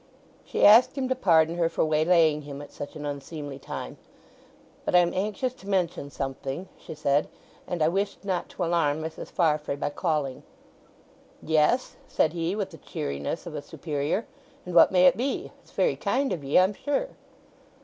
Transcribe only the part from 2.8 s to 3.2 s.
an